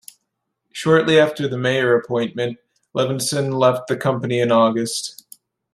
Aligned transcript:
Shortly 0.71 1.19
after 1.19 1.47
the 1.47 1.59
Mayer 1.59 1.95
appointment, 1.95 2.57
Levinsohn 2.95 3.53
left 3.59 3.87
the 3.87 3.95
company 3.95 4.39
in 4.39 4.51
August. 4.51 5.23